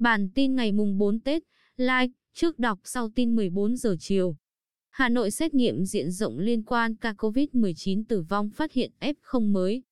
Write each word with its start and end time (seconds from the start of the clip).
Bản 0.00 0.28
tin 0.34 0.54
ngày 0.54 0.72
mùng 0.72 0.98
4 0.98 1.20
Tết, 1.20 1.42
like, 1.76 2.12
trước 2.34 2.58
đọc 2.58 2.78
sau 2.84 3.08
tin 3.14 3.36
14 3.36 3.76
giờ 3.76 3.96
chiều. 3.98 4.36
Hà 4.90 5.08
Nội 5.08 5.30
xét 5.30 5.54
nghiệm 5.54 5.84
diện 5.84 6.10
rộng 6.10 6.38
liên 6.38 6.62
quan 6.62 6.96
ca 6.96 7.12
COVID-19 7.12 8.04
tử 8.08 8.22
vong 8.22 8.50
phát 8.50 8.72
hiện 8.72 8.92
F0 9.00 9.52
mới. 9.52 9.82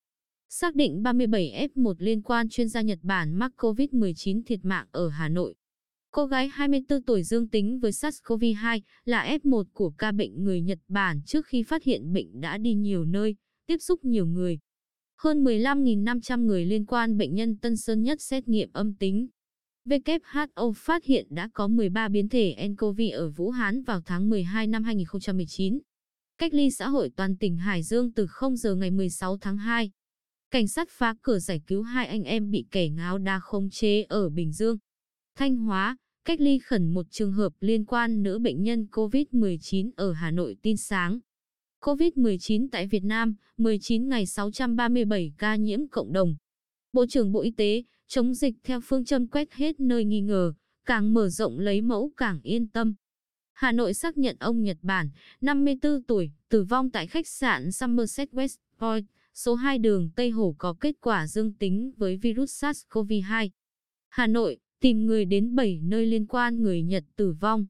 Xác 0.48 0.74
định 0.74 1.02
37 1.02 1.68
F1 1.74 1.94
liên 1.98 2.22
quan 2.22 2.48
chuyên 2.48 2.68
gia 2.68 2.82
Nhật 2.82 2.98
Bản 3.02 3.34
mắc 3.34 3.52
COVID-19 3.56 4.42
thiệt 4.46 4.60
mạng 4.62 4.86
ở 4.90 5.08
Hà 5.08 5.28
Nội. 5.28 5.54
Cô 6.10 6.26
gái 6.26 6.48
24 6.48 7.02
tuổi 7.02 7.22
dương 7.22 7.48
tính 7.48 7.80
với 7.80 7.90
SARS-CoV-2 7.90 8.80
là 9.04 9.38
F1 9.42 9.64
của 9.72 9.90
ca 9.90 10.12
bệnh 10.12 10.44
người 10.44 10.60
Nhật 10.60 10.78
Bản 10.88 11.20
trước 11.26 11.46
khi 11.46 11.62
phát 11.62 11.84
hiện 11.84 12.12
bệnh 12.12 12.40
đã 12.40 12.58
đi 12.58 12.74
nhiều 12.74 13.04
nơi, 13.04 13.36
tiếp 13.66 13.78
xúc 13.78 14.04
nhiều 14.04 14.26
người. 14.26 14.58
Hơn 15.16 15.44
15.500 15.44 16.44
người 16.46 16.64
liên 16.64 16.86
quan 16.86 17.16
bệnh 17.16 17.34
nhân 17.34 17.56
Tân 17.56 17.76
Sơn 17.76 18.02
Nhất 18.02 18.20
xét 18.20 18.48
nghiệm 18.48 18.70
âm 18.72 18.94
tính. 18.94 19.28
WHO 19.88 20.72
phát 20.72 21.04
hiện 21.04 21.26
đã 21.30 21.48
có 21.54 21.68
13 21.68 22.08
biến 22.08 22.28
thể 22.28 22.68
nCoV 22.68 23.00
ở 23.12 23.30
Vũ 23.30 23.50
Hán 23.50 23.82
vào 23.82 24.00
tháng 24.00 24.28
12 24.28 24.66
năm 24.66 24.84
2019. 24.84 25.78
Cách 26.38 26.54
ly 26.54 26.70
xã 26.70 26.88
hội 26.88 27.10
toàn 27.16 27.36
tỉnh 27.36 27.56
Hải 27.56 27.82
Dương 27.82 28.12
từ 28.12 28.26
0 28.26 28.56
giờ 28.56 28.74
ngày 28.74 28.90
16 28.90 29.38
tháng 29.38 29.56
2. 29.56 29.90
Cảnh 30.50 30.68
sát 30.68 30.88
phá 30.90 31.14
cửa 31.22 31.38
giải 31.38 31.60
cứu 31.66 31.82
hai 31.82 32.06
anh 32.06 32.22
em 32.22 32.50
bị 32.50 32.66
kẻ 32.70 32.88
ngáo 32.88 33.18
đá 33.18 33.40
khống 33.40 33.70
chế 33.70 34.02
ở 34.02 34.28
Bình 34.28 34.52
Dương. 34.52 34.78
Thanh 35.36 35.56
Hóa, 35.56 35.96
cách 36.24 36.40
ly 36.40 36.58
khẩn 36.58 36.94
một 36.94 37.06
trường 37.10 37.32
hợp 37.32 37.52
liên 37.60 37.84
quan 37.84 38.22
nữ 38.22 38.38
bệnh 38.38 38.62
nhân 38.62 38.86
COVID-19 38.92 39.90
ở 39.96 40.12
Hà 40.12 40.30
Nội 40.30 40.56
tin 40.62 40.76
sáng. 40.76 41.18
COVID-19 41.80 42.68
tại 42.72 42.86
Việt 42.86 43.04
Nam, 43.04 43.34
19 43.56 44.08
ngày 44.08 44.26
637 44.26 45.32
ca 45.38 45.56
nhiễm 45.56 45.88
cộng 45.88 46.12
đồng. 46.12 46.36
Bộ 46.92 47.06
trưởng 47.06 47.32
Bộ 47.32 47.40
Y 47.40 47.50
tế, 47.50 47.82
chống 48.06 48.34
dịch 48.34 48.54
theo 48.64 48.80
phương 48.80 49.04
châm 49.04 49.26
quét 49.26 49.52
hết 49.52 49.80
nơi 49.80 50.04
nghi 50.04 50.20
ngờ, 50.20 50.52
càng 50.84 51.14
mở 51.14 51.28
rộng 51.28 51.58
lấy 51.58 51.80
mẫu 51.80 52.12
càng 52.16 52.40
yên 52.42 52.68
tâm. 52.68 52.94
Hà 53.52 53.72
Nội 53.72 53.94
xác 53.94 54.18
nhận 54.18 54.36
ông 54.40 54.62
Nhật 54.62 54.78
Bản, 54.82 55.10
54 55.40 56.02
tuổi, 56.02 56.30
tử 56.48 56.62
vong 56.62 56.90
tại 56.90 57.06
khách 57.06 57.26
sạn 57.26 57.72
Somerset 57.72 58.30
West 58.32 58.56
Point, 58.78 59.06
số 59.34 59.54
2 59.54 59.78
đường 59.78 60.10
Tây 60.16 60.30
Hồ 60.30 60.54
có 60.58 60.74
kết 60.80 60.96
quả 61.00 61.26
dương 61.26 61.52
tính 61.52 61.92
với 61.96 62.16
virus 62.16 62.64
SARS-CoV-2. 62.64 63.48
Hà 64.08 64.26
Nội, 64.26 64.58
tìm 64.80 65.06
người 65.06 65.24
đến 65.24 65.54
7 65.54 65.80
nơi 65.82 66.06
liên 66.06 66.26
quan 66.26 66.62
người 66.62 66.82
Nhật 66.82 67.04
tử 67.16 67.32
vong. 67.32 67.66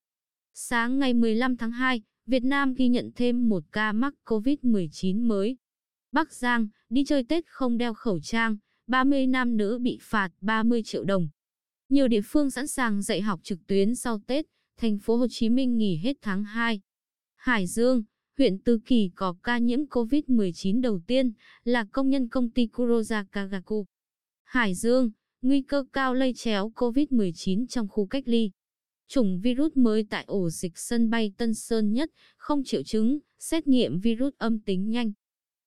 Sáng 0.54 0.98
ngày 0.98 1.14
15 1.14 1.56
tháng 1.56 1.70
2, 1.70 2.02
Việt 2.26 2.44
Nam 2.44 2.74
ghi 2.74 2.88
nhận 2.88 3.10
thêm 3.14 3.48
một 3.48 3.64
ca 3.72 3.92
mắc 3.92 4.14
COVID-19 4.24 5.26
mới. 5.26 5.56
Bắc 6.12 6.32
Giang, 6.32 6.68
đi 6.88 7.04
chơi 7.04 7.24
Tết 7.24 7.46
không 7.46 7.78
đeo 7.78 7.94
khẩu 7.94 8.20
trang, 8.20 8.56
30 8.88 9.26
nam 9.26 9.56
nữ 9.56 9.78
bị 9.82 9.98
phạt 10.00 10.30
30 10.40 10.82
triệu 10.84 11.04
đồng. 11.04 11.28
Nhiều 11.88 12.08
địa 12.08 12.20
phương 12.24 12.50
sẵn 12.50 12.66
sàng 12.66 13.02
dạy 13.02 13.20
học 13.20 13.40
trực 13.42 13.58
tuyến 13.66 13.94
sau 13.94 14.20
Tết, 14.26 14.46
thành 14.76 14.98
phố 14.98 15.16
Hồ 15.16 15.26
Chí 15.30 15.48
Minh 15.48 15.76
nghỉ 15.76 15.96
hết 15.96 16.16
tháng 16.22 16.44
2. 16.44 16.80
Hải 17.36 17.66
Dương, 17.66 18.02
huyện 18.38 18.58
tư 18.58 18.78
Kỳ 18.86 19.10
có 19.14 19.34
ca 19.42 19.58
nhiễm 19.58 19.80
COVID-19 19.80 20.80
đầu 20.80 21.00
tiên 21.06 21.32
là 21.64 21.84
công 21.92 22.10
nhân 22.10 22.28
công 22.28 22.50
ty 22.50 22.66
Kuroza 22.66 23.24
Kagaku. 23.32 23.86
Hải 24.44 24.74
Dương, 24.74 25.10
nguy 25.42 25.62
cơ 25.62 25.84
cao 25.92 26.14
lây 26.14 26.32
chéo 26.36 26.72
COVID-19 26.76 27.66
trong 27.66 27.88
khu 27.88 28.06
cách 28.06 28.24
ly. 28.26 28.50
Chủng 29.08 29.40
virus 29.40 29.72
mới 29.74 30.04
tại 30.10 30.24
ổ 30.26 30.50
dịch 30.50 30.78
sân 30.78 31.10
bay 31.10 31.32
Tân 31.36 31.54
Sơn 31.54 31.92
Nhất, 31.92 32.10
không 32.36 32.64
triệu 32.64 32.82
chứng, 32.82 33.18
xét 33.38 33.66
nghiệm 33.66 34.00
virus 34.00 34.34
âm 34.38 34.60
tính 34.60 34.90
nhanh. 34.90 35.12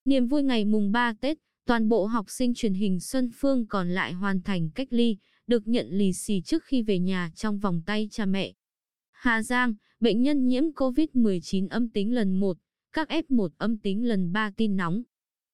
Niềm 0.06 0.28
vui 0.28 0.44
ngày 0.44 0.66
mùng 0.66 0.92
3 0.92 1.14
Tết, 1.22 1.38
toàn 1.66 1.90
bộ 1.90 2.06
học 2.06 2.26
sinh 2.30 2.54
truyền 2.54 2.74
hình 2.74 3.00
Xuân 3.00 3.30
Phương 3.34 3.68
còn 3.68 3.90
lại 3.90 4.14
hoàn 4.14 4.42
thành 4.42 4.70
cách 4.70 4.88
ly, 4.90 5.18
được 5.48 5.68
nhận 5.68 5.88
lì 5.90 6.14
xì 6.14 6.42
trước 6.42 6.64
khi 6.64 6.84
về 6.84 7.00
nhà 7.00 7.32
trong 7.36 7.60
vòng 7.60 7.82
tay 7.86 8.08
cha 8.12 8.26
mẹ. 8.26 8.54
Hà 9.12 9.44
Giang, 9.44 9.74
bệnh 10.00 10.22
nhân 10.22 10.48
nhiễm 10.48 10.64
COVID-19 10.64 11.68
âm 11.70 11.90
tính 11.90 12.14
lần 12.14 12.40
1, 12.40 12.58
các 12.92 13.10
F1 13.10 13.50
âm 13.58 13.78
tính 13.78 14.08
lần 14.08 14.32
3 14.32 14.52
tin 14.58 14.76
nóng. 14.76 15.04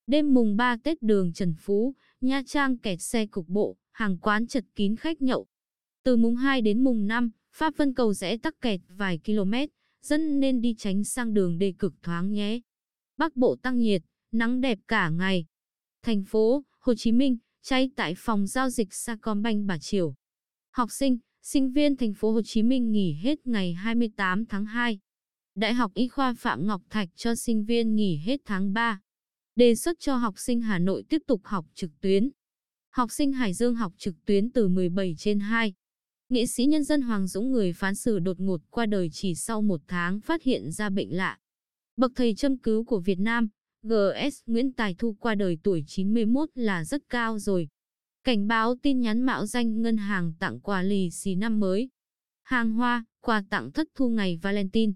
Đêm 0.07 0.33
mùng 0.33 0.57
3 0.57 0.77
Tết 0.83 1.01
đường 1.01 1.33
Trần 1.33 1.53
Phú, 1.59 1.95
Nha 2.21 2.41
Trang 2.45 2.77
kẹt 2.77 3.01
xe 3.01 3.25
cục 3.25 3.47
bộ, 3.47 3.77
hàng 3.91 4.17
quán 4.17 4.47
chật 4.47 4.65
kín 4.75 4.95
khách 4.95 5.21
nhậu. 5.21 5.47
Từ 6.03 6.15
mùng 6.17 6.35
2 6.35 6.61
đến 6.61 6.83
mùng 6.83 7.07
5, 7.07 7.31
Pháp 7.53 7.77
Vân 7.77 7.93
Cầu 7.93 8.13
rẽ 8.13 8.37
tắc 8.37 8.61
kẹt 8.61 8.79
vài 8.89 9.19
km, 9.25 9.53
dân 10.01 10.39
nên 10.39 10.61
đi 10.61 10.75
tránh 10.77 11.03
sang 11.03 11.33
đường 11.33 11.57
đề 11.57 11.73
cực 11.79 11.93
thoáng 12.01 12.31
nhé. 12.31 12.59
Bắc 13.17 13.35
Bộ 13.35 13.55
tăng 13.55 13.77
nhiệt, 13.77 14.01
nắng 14.31 14.61
đẹp 14.61 14.79
cả 14.87 15.09
ngày. 15.09 15.45
Thành 16.07 16.23
phố 16.23 16.63
Hồ 16.79 16.93
Chí 16.95 17.11
Minh, 17.11 17.37
cháy 17.61 17.89
tại 17.95 18.13
phòng 18.17 18.47
giao 18.47 18.69
dịch 18.69 18.93
Sacombank 18.93 19.65
Bà 19.65 19.77
Triều. 19.77 20.15
Học 20.71 20.91
sinh, 20.91 21.17
sinh 21.41 21.71
viên 21.71 21.95
thành 21.95 22.13
phố 22.13 22.31
Hồ 22.31 22.41
Chí 22.41 22.63
Minh 22.63 22.91
nghỉ 22.91 23.13
hết 23.13 23.47
ngày 23.47 23.73
28 23.73 24.45
tháng 24.45 24.65
2. 24.65 24.99
Đại 25.55 25.73
học 25.73 25.91
Y 25.93 26.07
khoa 26.07 26.33
Phạm 26.33 26.67
Ngọc 26.67 26.81
Thạch 26.89 27.09
cho 27.15 27.35
sinh 27.35 27.65
viên 27.65 27.95
nghỉ 27.95 28.17
hết 28.17 28.41
tháng 28.45 28.73
3. 28.73 29.01
Đề 29.55 29.75
xuất 29.75 29.99
cho 29.99 30.15
học 30.15 30.33
sinh 30.37 30.61
Hà 30.61 30.79
Nội 30.79 31.03
tiếp 31.09 31.21
tục 31.27 31.41
học 31.43 31.65
trực 31.75 31.91
tuyến. 32.01 32.29
Học 32.89 33.11
sinh 33.11 33.33
Hải 33.33 33.53
Dương 33.53 33.75
học 33.75 33.93
trực 33.97 34.15
tuyến 34.25 34.51
từ 34.51 34.67
17 34.67 35.15
trên 35.17 35.39
2. 35.39 35.73
Nghệ 36.29 36.45
sĩ 36.45 36.65
nhân 36.65 36.83
dân 36.83 37.01
Hoàng 37.01 37.27
Dũng 37.27 37.51
người 37.51 37.73
phán 37.73 37.95
xử 37.95 38.19
đột 38.19 38.39
ngột 38.39 38.61
qua 38.69 38.85
đời 38.85 39.09
chỉ 39.11 39.35
sau 39.35 39.61
một 39.61 39.81
tháng 39.87 40.21
phát 40.21 40.43
hiện 40.43 40.71
ra 40.71 40.89
bệnh 40.89 41.15
lạ. 41.15 41.37
Bậc 41.97 42.11
thầy 42.15 42.35
châm 42.35 42.57
cứu 42.57 42.83
của 42.83 42.99
Việt 42.99 43.19
Nam, 43.19 43.49
GS 43.83 44.41
Nguyễn 44.45 44.73
Tài 44.73 44.95
Thu 44.95 45.15
qua 45.19 45.35
đời 45.35 45.57
tuổi 45.63 45.83
91 45.87 46.49
là 46.55 46.83
rất 46.83 47.09
cao 47.09 47.39
rồi. 47.39 47.67
Cảnh 48.23 48.47
báo 48.47 48.75
tin 48.81 48.99
nhắn 49.01 49.21
mạo 49.21 49.45
danh 49.45 49.81
ngân 49.81 49.97
hàng 49.97 50.33
tặng 50.39 50.59
quà 50.59 50.81
lì 50.81 51.09
xì 51.11 51.35
năm 51.35 51.59
mới. 51.59 51.89
Hàng 52.43 52.71
hoa, 52.71 53.05
quà 53.21 53.43
tặng 53.49 53.71
thất 53.71 53.87
thu 53.95 54.09
ngày 54.09 54.39
Valentine. 54.41 54.93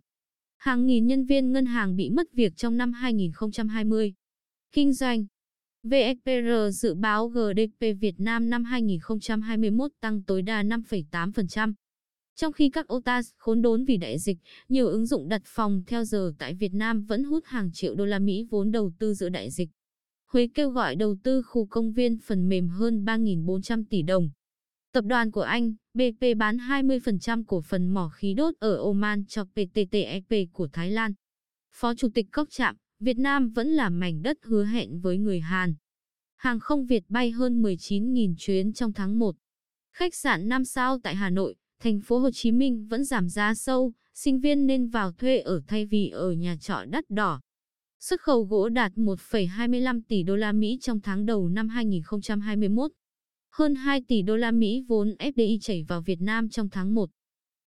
Hàng 0.58 0.86
nghìn 0.86 1.08
nhân 1.08 1.26
viên 1.26 1.52
ngân 1.52 1.66
hàng 1.66 1.96
bị 1.96 2.10
mất 2.10 2.34
việc 2.34 2.56
trong 2.56 2.78
năm 2.78 2.94
2020. 2.94 4.14
Kinh 4.72 4.94
doanh 4.94 5.26
VFPR 5.84 6.70
dự 6.70 6.94
báo 6.94 7.28
GDP 7.28 7.86
Việt 8.00 8.20
Nam 8.20 8.50
năm 8.50 8.64
2021 8.64 9.92
tăng 10.00 10.24
tối 10.24 10.42
đa 10.42 10.64
5,8%. 10.64 11.74
Trong 12.42 12.54
khi 12.54 12.70
các 12.70 12.94
OTAS 12.94 13.30
khốn 13.38 13.62
đốn 13.62 13.86
vì 13.86 13.98
đại 13.98 14.20
dịch, 14.20 14.38
nhiều 14.70 14.88
ứng 14.88 15.06
dụng 15.06 15.30
đặt 15.30 15.42
phòng 15.46 15.84
theo 15.88 16.04
giờ 16.04 16.34
tại 16.38 16.54
Việt 16.54 16.74
Nam 16.74 17.06
vẫn 17.06 17.24
hút 17.24 17.46
hàng 17.46 17.70
triệu 17.74 17.96
đô 17.96 18.06
la 18.06 18.20
Mỹ 18.20 18.46
vốn 18.50 18.72
đầu 18.72 18.92
tư 19.00 19.14
giữa 19.14 19.30
đại 19.30 19.52
dịch. 19.52 19.70
Huế 20.32 20.48
kêu 20.54 20.70
gọi 20.70 20.96
đầu 20.96 21.16
tư 21.24 21.42
khu 21.42 21.66
công 21.66 21.94
viên 21.94 22.18
phần 22.18 22.50
mềm 22.50 22.70
hơn 22.70 23.06
3.400 23.06 23.84
tỷ 23.90 24.02
đồng. 24.02 24.30
Tập 24.92 25.06
đoàn 25.06 25.32
của 25.32 25.42
Anh, 25.42 25.74
BP 25.94 26.38
bán 26.38 26.58
20% 26.58 27.44
cổ 27.48 27.62
phần 27.62 27.88
mỏ 27.88 28.10
khí 28.10 28.34
đốt 28.34 28.54
ở 28.60 28.78
Oman 28.78 29.26
cho 29.26 29.44
PTTEP 29.44 30.48
của 30.54 30.68
Thái 30.74 30.92
Lan. 30.92 31.14
Phó 31.72 31.96
Chủ 31.96 32.08
tịch 32.14 32.26
Cốc 32.32 32.48
Trạm, 32.52 32.76
Việt 33.00 33.18
Nam 33.18 33.50
vẫn 33.50 33.68
là 33.68 33.90
mảnh 33.90 34.22
đất 34.22 34.38
hứa 34.44 34.66
hẹn 34.66 35.00
với 35.00 35.18
người 35.18 35.40
Hàn. 35.40 35.76
Hàng 36.36 36.60
không 36.60 36.86
Việt 36.86 37.04
bay 37.10 37.32
hơn 37.32 37.62
19.000 37.62 38.36
chuyến 38.38 38.74
trong 38.74 38.94
tháng 38.94 39.20
1. 39.20 39.36
Khách 39.94 40.16
sạn 40.16 40.50
5 40.50 40.66
sao 40.66 41.00
tại 41.04 41.16
Hà 41.16 41.30
Nội, 41.30 41.56
thành 41.82 42.02
phố 42.02 42.20
Hồ 42.20 42.30
Chí 42.34 42.52
Minh 42.52 42.88
vẫn 42.90 43.06
giảm 43.06 43.30
giá 43.30 43.54
sâu, 43.54 43.94
sinh 44.14 44.40
viên 44.40 44.66
nên 44.66 44.88
vào 44.88 45.12
thuê 45.12 45.38
ở 45.38 45.62
thay 45.68 45.86
vì 45.86 46.10
ở 46.10 46.32
nhà 46.32 46.56
trọ 46.62 46.86
đắt 46.86 47.10
đỏ. 47.10 47.42
Xuất 48.00 48.22
khẩu 48.22 48.44
gỗ 48.44 48.70
đạt 48.70 48.92
1,25 48.96 50.02
tỷ 50.08 50.24
đô 50.24 50.36
la 50.36 50.52
Mỹ 50.52 50.78
trong 50.82 51.00
tháng 51.00 51.26
đầu 51.26 51.50
năm 51.50 51.70
2021. 51.70 52.92
Hơn 53.52 53.76
2 53.76 54.02
tỷ 54.08 54.22
đô 54.22 54.36
la 54.36 54.52
Mỹ 54.52 54.86
vốn 54.88 55.16
FDI 55.20 55.58
chảy 55.62 55.84
vào 55.88 56.02
Việt 56.02 56.22
Nam 56.22 56.50
trong 56.50 56.70
tháng 56.70 56.96
1. 56.96 57.10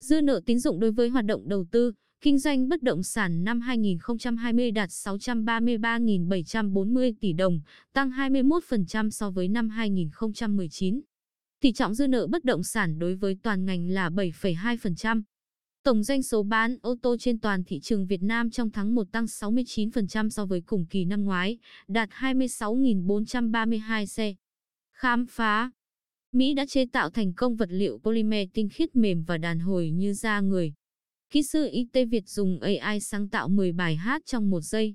Dư 0.00 0.20
nợ 0.20 0.40
tín 0.46 0.58
dụng 0.58 0.80
đối 0.80 0.92
với 0.92 1.08
hoạt 1.08 1.24
động 1.24 1.48
đầu 1.48 1.64
tư, 1.70 1.92
kinh 2.20 2.38
doanh 2.38 2.68
bất 2.68 2.82
động 2.82 3.02
sản 3.02 3.44
năm 3.44 3.60
2020 3.60 4.70
đạt 4.70 4.88
633.740 4.88 7.12
tỷ 7.20 7.32
đồng, 7.32 7.60
tăng 7.92 8.10
21% 8.10 9.10
so 9.10 9.30
với 9.30 9.48
năm 9.48 9.68
2019. 9.68 11.00
Tỷ 11.62 11.72
trọng 11.72 11.94
dư 11.94 12.06
nợ 12.06 12.26
bất 12.26 12.44
động 12.44 12.62
sản 12.62 12.98
đối 12.98 13.14
với 13.14 13.36
toàn 13.42 13.64
ngành 13.64 13.88
là 13.88 14.10
7,2%. 14.10 15.22
Tổng 15.82 16.02
doanh 16.02 16.22
số 16.22 16.42
bán 16.42 16.76
ô 16.82 16.94
tô 17.02 17.16
trên 17.18 17.40
toàn 17.40 17.64
thị 17.64 17.80
trường 17.80 18.06
Việt 18.06 18.22
Nam 18.22 18.50
trong 18.50 18.70
tháng 18.70 18.94
1 18.94 19.12
tăng 19.12 19.24
69% 19.24 20.28
so 20.28 20.46
với 20.46 20.60
cùng 20.60 20.86
kỳ 20.90 21.04
năm 21.04 21.24
ngoái, 21.24 21.58
đạt 21.88 22.08
26.432 22.10 24.06
xe. 24.06 24.34
Khám 24.92 25.26
phá 25.30 25.70
Mỹ 26.32 26.54
đã 26.54 26.66
chế 26.66 26.86
tạo 26.92 27.10
thành 27.10 27.32
công 27.34 27.56
vật 27.56 27.68
liệu 27.72 27.98
polymer 27.98 28.48
tinh 28.54 28.68
khiết 28.68 28.96
mềm 28.96 29.24
và 29.24 29.38
đàn 29.38 29.58
hồi 29.58 29.90
như 29.90 30.12
da 30.12 30.40
người. 30.40 30.72
Kỹ 31.30 31.42
sư 31.42 31.68
y 31.72 31.86
tế 31.92 32.04
Việt 32.04 32.28
dùng 32.28 32.60
AI 32.60 33.00
sáng 33.00 33.28
tạo 33.28 33.48
10 33.48 33.72
bài 33.72 33.96
hát 33.96 34.22
trong 34.26 34.50
một 34.50 34.60
giây. 34.60 34.94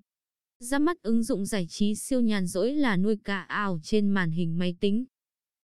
Ra 0.59 0.79
mắt 0.79 1.01
ứng 1.01 1.23
dụng 1.23 1.45
giải 1.45 1.65
trí 1.69 1.95
siêu 1.95 2.21
nhàn 2.21 2.47
rỗi 2.47 2.73
là 2.73 2.97
nuôi 2.97 3.15
cá 3.23 3.41
ảo 3.41 3.79
trên 3.83 4.09
màn 4.09 4.31
hình 4.31 4.57
máy 4.57 4.75
tính. 4.79 5.05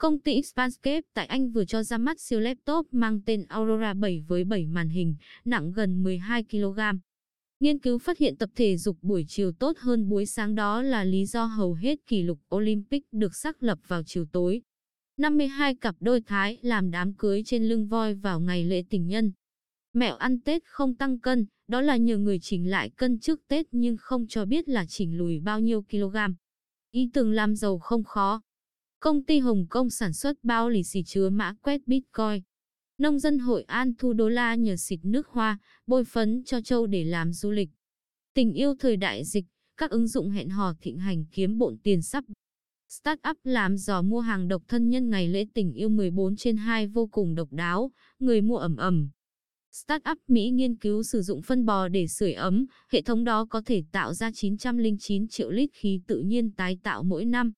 Công 0.04 0.20
ty 0.20 0.34
Expanscape 0.34 1.02
tại 1.14 1.26
Anh 1.26 1.52
vừa 1.52 1.66
cho 1.66 1.84
ra 1.84 1.98
mắt 1.98 2.20
siêu 2.20 2.40
laptop 2.40 2.94
mang 2.94 3.22
tên 3.26 3.46
Aurora 3.48 3.94
7 3.94 4.24
với 4.28 4.44
7 4.44 4.68
màn 4.68 4.90
hình, 4.90 5.16
nặng 5.46 5.72
gần 5.72 6.04
12 6.04 6.44
kg. 6.44 6.80
Nghiên 7.60 7.80
cứu 7.80 7.98
phát 7.98 8.18
hiện 8.18 8.38
tập 8.38 8.50
thể 8.56 8.78
dục 8.78 8.98
buổi 9.02 9.26
chiều 9.28 9.52
tốt 9.52 9.78
hơn 9.78 10.10
buổi 10.10 10.26
sáng 10.26 10.56
đó 10.56 10.82
là 10.82 11.04
lý 11.04 11.26
do 11.26 11.46
hầu 11.46 11.74
hết 11.74 12.00
kỷ 12.08 12.22
lục 12.22 12.40
Olympic 12.56 13.04
được 13.12 13.36
xác 13.36 13.64
lập 13.64 13.80
vào 13.88 14.04
chiều 14.06 14.26
tối. 14.32 14.62
52 15.18 15.76
cặp 15.76 15.96
đôi 16.00 16.22
Thái 16.22 16.58
làm 16.62 16.92
đám 16.92 17.14
cưới 17.14 17.44
trên 17.46 17.64
lưng 17.64 17.88
voi 17.88 18.16
vào 18.16 18.40
ngày 18.40 18.64
lễ 18.64 18.84
tình 18.90 19.08
nhân. 19.08 19.32
Mẹo 19.94 20.16
ăn 20.16 20.42
Tết 20.42 20.62
không 20.66 20.96
tăng 20.96 21.20
cân, 21.20 21.46
đó 21.68 21.82
là 21.82 21.98
nhờ 21.98 22.18
người 22.18 22.40
chỉnh 22.42 22.70
lại 22.70 22.90
cân 22.90 23.20
trước 23.20 23.42
Tết 23.48 23.66
nhưng 23.72 23.98
không 24.00 24.28
cho 24.28 24.46
biết 24.46 24.70
là 24.70 24.86
chỉnh 24.86 25.18
lùi 25.18 25.40
bao 25.40 25.60
nhiêu 25.60 25.82
kg. 25.92 26.18
Ý 26.92 27.10
tưởng 27.14 27.32
làm 27.32 27.56
giàu 27.56 27.80
không 27.80 28.04
khó. 28.04 28.42
Công 29.04 29.24
ty 29.24 29.40
Hồng 29.40 29.66
Kông 29.70 29.90
sản 29.90 30.14
xuất 30.14 30.44
bao 30.44 30.70
lì 30.70 30.84
xì 30.84 31.04
chứa 31.04 31.30
mã 31.30 31.54
quét 31.62 31.88
Bitcoin. 31.88 32.42
Nông 32.98 33.20
dân 33.20 33.40
Hội 33.40 33.64
An 33.64 33.94
thu 33.98 34.14
đô 34.14 34.30
la 34.30 34.56
nhờ 34.56 34.76
xịt 34.76 35.00
nước 35.04 35.28
hoa, 35.28 35.58
bôi 35.88 36.04
phấn 36.06 36.44
cho 36.44 36.62
trâu 36.62 36.88
để 36.88 37.04
làm 37.04 37.34
du 37.34 37.52
lịch. 37.52 37.70
Tình 38.34 38.54
yêu 38.54 38.76
thời 38.80 38.98
đại 38.98 39.24
dịch, 39.26 39.46
các 39.78 39.92
ứng 39.92 40.08
dụng 40.08 40.30
hẹn 40.30 40.50
hò 40.50 40.74
thịnh 40.82 40.98
hành 40.98 41.26
kiếm 41.32 41.58
bộn 41.58 41.78
tiền 41.84 42.02
sắp. 42.02 42.24
Startup 42.90 43.38
làm 43.44 43.78
giò 43.78 44.02
mua 44.02 44.20
hàng 44.20 44.48
độc 44.48 44.64
thân 44.68 44.90
nhân 44.90 45.10
ngày 45.10 45.28
lễ 45.28 45.46
tình 45.54 45.74
yêu 45.74 45.90
14 45.90 46.36
trên 46.36 46.58
2 46.58 46.88
vô 46.88 47.08
cùng 47.08 47.36
độc 47.36 47.52
đáo, 47.52 47.92
người 48.20 48.42
mua 48.42 48.58
ẩm 48.58 48.76
ẩm. 48.76 49.10
Startup 49.72 50.18
Mỹ 50.28 50.50
nghiên 50.50 50.76
cứu 50.76 51.04
sử 51.04 51.22
dụng 51.22 51.42
phân 51.42 51.66
bò 51.66 51.88
để 51.88 52.08
sưởi 52.08 52.34
ấm, 52.34 52.66
hệ 52.90 53.02
thống 53.02 53.24
đó 53.24 53.46
có 53.50 53.62
thể 53.66 53.84
tạo 53.92 54.14
ra 54.14 54.32
909 54.32 55.28
triệu 55.28 55.52
lít 55.52 55.70
khí 55.74 56.02
tự 56.08 56.20
nhiên 56.20 56.52
tái 56.52 56.78
tạo 56.84 57.04
mỗi 57.04 57.26
năm. 57.26 57.52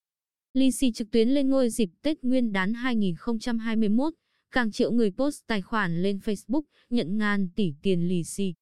Lì 0.56 0.72
xì 0.72 0.92
trực 0.92 1.12
tuyến 1.12 1.30
lên 1.30 1.50
ngôi 1.50 1.70
dịp 1.70 1.90
Tết 2.02 2.24
Nguyên 2.24 2.52
đán 2.52 2.74
2021, 2.74 4.14
càng 4.52 4.72
triệu 4.72 4.92
người 4.92 5.12
post 5.12 5.44
tài 5.48 5.62
khoản 5.62 6.02
lên 6.02 6.20
Facebook, 6.26 6.62
nhận 6.90 7.18
ngàn 7.18 7.50
tỷ 7.56 7.74
tiền 7.82 8.08
lì 8.08 8.24
xì. 8.24 8.54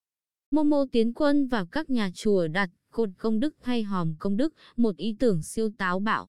Momo 0.51 0.86
tiến 0.92 1.13
quân 1.13 1.48
vào 1.48 1.66
các 1.66 1.90
nhà 1.90 2.12
chùa 2.13 2.48
đặt 2.48 2.69
cột 2.92 3.10
công 3.18 3.40
đức 3.40 3.56
thay 3.62 3.84
hòm 3.84 4.16
công 4.19 4.38
đức, 4.38 4.54
một 4.78 4.98
ý 4.98 5.16
tưởng 5.19 5.44
siêu 5.44 5.69
táo 5.78 6.00
bạo. 6.00 6.28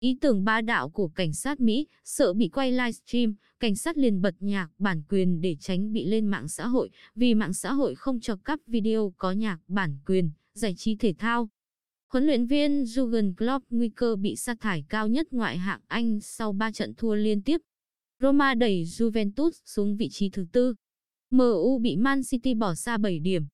Ý 0.00 0.18
tưởng 0.20 0.44
ba 0.44 0.60
đạo 0.60 0.90
của 0.90 1.08
cảnh 1.08 1.32
sát 1.32 1.60
Mỹ, 1.60 1.86
sợ 2.04 2.32
bị 2.32 2.48
quay 2.48 2.72
livestream, 2.72 3.34
cảnh 3.60 3.76
sát 3.76 3.96
liền 3.96 4.20
bật 4.20 4.34
nhạc 4.40 4.68
bản 4.78 5.02
quyền 5.08 5.40
để 5.40 5.56
tránh 5.60 5.92
bị 5.92 6.04
lên 6.04 6.26
mạng 6.26 6.48
xã 6.48 6.66
hội, 6.66 6.90
vì 7.14 7.34
mạng 7.34 7.52
xã 7.52 7.72
hội 7.72 7.94
không 7.94 8.20
cho 8.20 8.36
cắp 8.36 8.60
video 8.66 9.12
có 9.16 9.32
nhạc 9.32 9.58
bản 9.68 9.98
quyền, 10.06 10.30
giải 10.54 10.74
trí 10.76 10.96
thể 10.96 11.14
thao. 11.18 11.48
Huấn 12.12 12.26
luyện 12.26 12.46
viên 12.46 12.84
Jurgen 12.84 13.34
Klopp 13.34 13.64
nguy 13.70 13.88
cơ 13.88 14.16
bị 14.16 14.36
sa 14.36 14.54
thải 14.60 14.84
cao 14.88 15.08
nhất 15.08 15.26
ngoại 15.30 15.58
hạng 15.58 15.80
Anh 15.86 16.20
sau 16.20 16.52
3 16.52 16.72
trận 16.72 16.94
thua 16.94 17.14
liên 17.14 17.42
tiếp. 17.42 17.60
Roma 18.20 18.54
đẩy 18.54 18.84
Juventus 18.84 19.50
xuống 19.64 19.96
vị 19.96 20.08
trí 20.10 20.30
thứ 20.30 20.46
tư. 20.52 20.74
MU 21.30 21.78
bị 21.78 21.96
Man 21.96 22.20
City 22.30 22.54
bỏ 22.54 22.74
xa 22.74 22.98
7 22.98 23.18
điểm. 23.18 23.46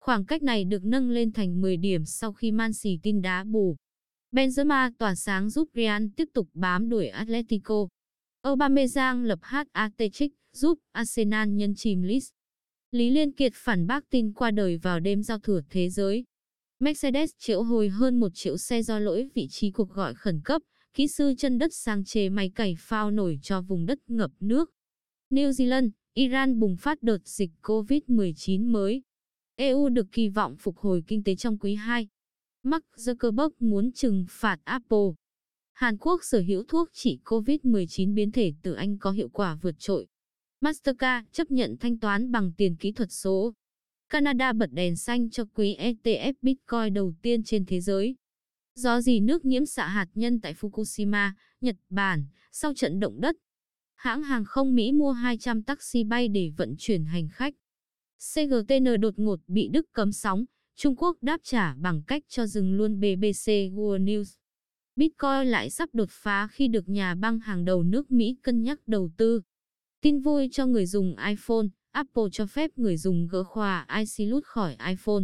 Khoảng 0.00 0.24
cách 0.24 0.42
này 0.42 0.64
được 0.64 0.84
nâng 0.84 1.10
lên 1.10 1.32
thành 1.32 1.60
10 1.60 1.76
điểm 1.76 2.04
sau 2.04 2.32
khi 2.32 2.52
Man 2.52 2.70
City 2.82 3.00
tin 3.02 3.22
đá 3.22 3.44
bù. 3.44 3.76
Benzema 4.32 4.90
tỏa 4.98 5.14
sáng 5.14 5.50
giúp 5.50 5.68
Real 5.74 6.02
tiếp 6.16 6.28
tục 6.34 6.48
bám 6.54 6.88
đuổi 6.88 7.08
Atletico. 7.08 7.88
Aubameyang 8.42 9.24
lập 9.24 9.38
hat-trick 9.42 10.34
giúp 10.52 10.78
Arsenal 10.92 11.48
nhân 11.48 11.74
chìm 11.74 12.02
Leeds. 12.02 12.28
Lý 12.90 13.10
Liên 13.10 13.32
Kiệt 13.32 13.52
phản 13.54 13.86
bác 13.86 14.10
tin 14.10 14.32
qua 14.32 14.50
đời 14.50 14.76
vào 14.76 15.00
đêm 15.00 15.22
giao 15.22 15.38
thừa 15.38 15.60
thế 15.70 15.90
giới. 15.90 16.24
Mercedes 16.78 17.30
triệu 17.38 17.62
hồi 17.62 17.88
hơn 17.88 18.20
một 18.20 18.28
triệu 18.34 18.56
xe 18.56 18.82
do 18.82 18.98
lỗi 18.98 19.28
vị 19.34 19.46
trí 19.50 19.70
cuộc 19.70 19.90
gọi 19.90 20.14
khẩn 20.14 20.40
cấp, 20.44 20.62
kỹ 20.94 21.08
sư 21.08 21.34
chân 21.38 21.58
đất 21.58 21.74
sang 21.74 22.04
chế 22.04 22.28
máy 22.28 22.50
cày 22.54 22.74
phao 22.78 23.10
nổi 23.10 23.38
cho 23.42 23.60
vùng 23.60 23.86
đất 23.86 23.98
ngập 24.06 24.30
nước. 24.40 24.70
New 25.30 25.50
Zealand, 25.50 25.90
Iran 26.14 26.58
bùng 26.58 26.76
phát 26.76 27.02
đợt 27.02 27.18
dịch 27.24 27.50
COVID-19 27.62 28.70
mới. 28.70 29.02
EU 29.56 29.88
được 29.88 30.06
kỳ 30.12 30.28
vọng 30.28 30.56
phục 30.58 30.78
hồi 30.78 31.02
kinh 31.06 31.24
tế 31.24 31.36
trong 31.36 31.58
quý 31.58 31.74
2. 31.74 32.08
Mark 32.62 32.84
Zuckerberg 32.96 33.50
muốn 33.58 33.92
trừng 33.92 34.26
phạt 34.30 34.58
Apple. 34.64 35.08
Hàn 35.72 35.96
Quốc 35.98 36.20
sở 36.24 36.40
hữu 36.40 36.64
thuốc 36.68 36.88
trị 36.92 37.18
COVID-19 37.24 38.14
biến 38.14 38.32
thể 38.32 38.52
từ 38.62 38.72
Anh 38.72 38.98
có 38.98 39.10
hiệu 39.10 39.28
quả 39.28 39.58
vượt 39.62 39.74
trội. 39.78 40.06
Mastercard 40.60 41.28
chấp 41.32 41.50
nhận 41.50 41.76
thanh 41.80 41.98
toán 41.98 42.30
bằng 42.30 42.52
tiền 42.56 42.76
kỹ 42.76 42.92
thuật 42.92 43.08
số. 43.12 43.54
Canada 44.14 44.52
bật 44.52 44.72
đèn 44.72 44.96
xanh 44.96 45.30
cho 45.30 45.44
quý 45.54 45.76
ETF 45.78 46.32
Bitcoin 46.42 46.94
đầu 46.94 47.12
tiên 47.22 47.42
trên 47.44 47.66
thế 47.66 47.80
giới. 47.80 48.16
Do 48.74 49.00
gì 49.00 49.20
nước 49.20 49.44
nhiễm 49.44 49.66
xạ 49.66 49.88
hạt 49.88 50.06
nhân 50.14 50.40
tại 50.40 50.54
Fukushima, 50.54 51.30
Nhật 51.60 51.76
Bản, 51.90 52.26
sau 52.52 52.74
trận 52.74 53.00
động 53.00 53.20
đất. 53.20 53.36
Hãng 53.94 54.22
hàng 54.22 54.44
không 54.44 54.74
Mỹ 54.74 54.92
mua 54.92 55.12
200 55.12 55.62
taxi 55.62 56.04
bay 56.04 56.28
để 56.28 56.50
vận 56.56 56.74
chuyển 56.78 57.04
hành 57.04 57.28
khách. 57.32 57.54
CGTN 58.34 59.00
đột 59.00 59.18
ngột 59.18 59.40
bị 59.46 59.68
Đức 59.68 59.86
cấm 59.92 60.12
sóng, 60.12 60.44
Trung 60.76 60.96
Quốc 60.96 61.16
đáp 61.22 61.40
trả 61.42 61.74
bằng 61.74 62.02
cách 62.06 62.22
cho 62.28 62.46
dừng 62.46 62.76
luôn 62.76 63.00
BBC 63.00 63.48
World 63.48 64.04
News. 64.04 64.36
Bitcoin 64.96 65.50
lại 65.50 65.70
sắp 65.70 65.88
đột 65.92 66.08
phá 66.10 66.48
khi 66.52 66.68
được 66.68 66.88
nhà 66.88 67.14
băng 67.14 67.38
hàng 67.38 67.64
đầu 67.64 67.82
nước 67.82 68.10
Mỹ 68.10 68.36
cân 68.42 68.62
nhắc 68.62 68.80
đầu 68.86 69.10
tư. 69.16 69.40
Tin 70.00 70.20
vui 70.20 70.48
cho 70.52 70.66
người 70.66 70.86
dùng 70.86 71.16
iPhone, 71.28 71.66
Apple 71.94 72.24
cho 72.32 72.46
phép 72.46 72.70
người 72.78 72.96
dùng 72.96 73.26
gỡ 73.26 73.44
khóa 73.44 73.86
iCloud 73.98 74.44
khỏi 74.44 74.76
iPhone. 74.88 75.22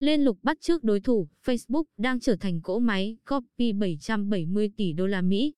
Lên 0.00 0.24
lục 0.24 0.38
bắt 0.42 0.56
trước 0.60 0.84
đối 0.84 1.00
thủ, 1.00 1.28
Facebook 1.44 1.84
đang 1.96 2.20
trở 2.20 2.36
thành 2.36 2.60
cỗ 2.62 2.78
máy 2.78 3.16
copy 3.28 3.72
770 3.72 4.70
tỷ 4.76 4.92
đô 4.92 5.06
la 5.06 5.22
Mỹ. 5.22 5.54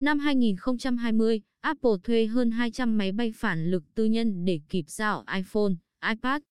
Năm 0.00 0.18
2020, 0.18 1.40
Apple 1.60 1.90
thuê 2.04 2.26
hơn 2.26 2.50
200 2.50 2.98
máy 2.98 3.12
bay 3.12 3.32
phản 3.36 3.70
lực 3.70 3.84
tư 3.94 4.04
nhân 4.04 4.44
để 4.44 4.60
kịp 4.68 4.84
giao 4.88 5.24
iPhone, 5.34 5.72
iPad. 6.08 6.42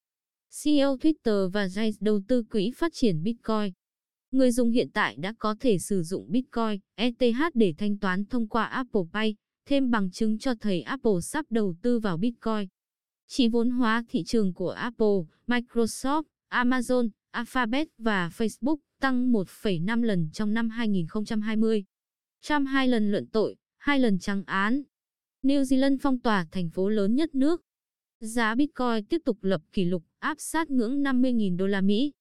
CEO 0.63 0.95
Twitter 0.95 1.49
và 1.49 1.65
Jay 1.67 1.91
đầu 1.99 2.21
tư 2.27 2.43
quỹ 2.43 2.71
phát 2.75 2.91
triển 2.93 3.23
Bitcoin. 3.23 3.73
Người 4.31 4.51
dùng 4.51 4.71
hiện 4.71 4.89
tại 4.93 5.15
đã 5.15 5.33
có 5.39 5.55
thể 5.59 5.77
sử 5.77 6.03
dụng 6.03 6.31
Bitcoin, 6.31 6.79
ETH 6.95 7.53
để 7.53 7.73
thanh 7.77 7.97
toán 7.99 8.25
thông 8.25 8.47
qua 8.47 8.63
Apple 8.63 9.01
Pay, 9.13 9.35
thêm 9.65 9.91
bằng 9.91 10.11
chứng 10.11 10.39
cho 10.39 10.53
thấy 10.55 10.81
Apple 10.81 11.21
sắp 11.21 11.45
đầu 11.49 11.75
tư 11.81 11.99
vào 11.99 12.17
Bitcoin. 12.17 12.67
Chỉ 13.27 13.47
vốn 13.47 13.69
hóa 13.69 14.03
thị 14.09 14.23
trường 14.23 14.53
của 14.53 14.69
Apple, 14.69 15.17
Microsoft, 15.47 16.23
Amazon, 16.49 17.09
Alphabet 17.31 17.87
và 17.97 18.29
Facebook 18.29 18.77
tăng 19.01 19.31
1,5 19.31 20.03
lần 20.03 20.29
trong 20.33 20.53
năm 20.53 20.69
2020. 20.69 21.83
Trump 22.41 22.67
hai 22.67 22.87
lần 22.87 23.11
luận 23.11 23.27
tội, 23.31 23.55
hai 23.77 23.99
lần 23.99 24.19
trắng 24.19 24.43
án. 24.45 24.81
New 25.43 25.61
Zealand 25.61 25.97
phong 26.01 26.19
tỏa 26.19 26.45
thành 26.51 26.69
phố 26.69 26.89
lớn 26.89 27.15
nhất 27.15 27.35
nước. 27.35 27.61
Giá 28.19 28.55
Bitcoin 28.55 29.05
tiếp 29.09 29.21
tục 29.25 29.37
lập 29.41 29.61
kỷ 29.71 29.85
lục 29.85 30.03
áp 30.19 30.35
sát 30.39 30.69
ngưỡng 30.69 31.03
50.000 31.03 31.57
đô 31.57 31.67
la 31.67 31.81
Mỹ. 31.81 32.11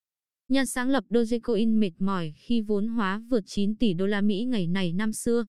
Nhà 0.49 0.65
sáng 0.67 0.91
lập 0.91 1.05
Dogecoin 1.11 1.81
mệt 1.81 1.93
mỏi 1.99 2.35
khi 2.37 2.61
vốn 2.61 2.89
hóa 2.89 3.23
vượt 3.29 3.45
9 3.47 3.77
tỷ 3.77 3.95
đô 3.95 4.07
la 4.07 4.21
Mỹ 4.21 4.45
ngày 4.45 4.67
này 4.67 4.93
năm 4.93 5.13
xưa. 5.13 5.45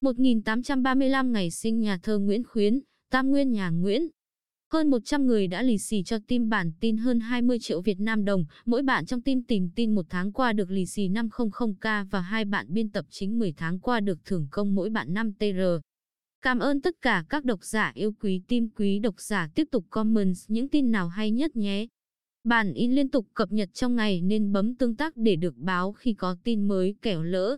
1835 0.00 1.32
ngày 1.32 1.50
sinh 1.50 1.80
nhà 1.80 1.98
thơ 2.02 2.18
Nguyễn 2.18 2.44
Khuyến, 2.44 2.80
tam 3.10 3.30
nguyên 3.30 3.52
nhà 3.52 3.70
Nguyễn. 3.70 4.08
Hơn 4.72 4.90
100 4.90 5.26
người 5.26 5.46
đã 5.46 5.62
lì 5.62 5.78
xì 5.78 6.02
cho 6.02 6.18
team 6.28 6.48
bản 6.48 6.72
tin 6.80 6.96
hơn 6.96 7.20
20 7.20 7.58
triệu 7.60 7.80
Việt 7.80 8.00
Nam 8.00 8.24
đồng. 8.24 8.44
Mỗi 8.64 8.82
bạn 8.82 9.06
trong 9.06 9.22
team 9.22 9.42
tìm 9.42 9.70
tin 9.76 9.94
một 9.94 10.06
tháng 10.08 10.32
qua 10.32 10.52
được 10.52 10.70
lì 10.70 10.86
xì 10.86 11.08
500k 11.08 12.06
và 12.10 12.20
hai 12.20 12.44
bạn 12.44 12.66
biên 12.68 12.90
tập 12.90 13.04
chính 13.10 13.38
10 13.38 13.52
tháng 13.52 13.80
qua 13.80 14.00
được 14.00 14.18
thưởng 14.24 14.48
công 14.50 14.74
mỗi 14.74 14.90
bạn 14.90 15.14
5 15.14 15.32
TR. 15.32 15.60
Cảm 16.42 16.58
ơn 16.58 16.80
tất 16.80 16.94
cả 17.02 17.24
các 17.28 17.44
độc 17.44 17.64
giả 17.64 17.92
yêu 17.94 18.12
quý, 18.20 18.42
team 18.48 18.68
quý 18.68 18.98
độc 18.98 19.20
giả 19.20 19.48
tiếp 19.54 19.64
tục 19.70 19.84
comment 19.90 20.34
những 20.48 20.68
tin 20.68 20.90
nào 20.90 21.08
hay 21.08 21.30
nhất 21.30 21.56
nhé. 21.56 21.86
Bản 22.44 22.72
in 22.72 22.94
liên 22.94 23.08
tục 23.08 23.26
cập 23.34 23.52
nhật 23.52 23.74
trong 23.74 23.96
ngày 23.96 24.20
nên 24.20 24.52
bấm 24.52 24.74
tương 24.74 24.96
tác 24.96 25.16
để 25.16 25.36
được 25.36 25.56
báo 25.56 25.92
khi 25.92 26.14
có 26.14 26.36
tin 26.44 26.68
mới 26.68 26.94
kẻo 27.02 27.22
lỡ. 27.22 27.56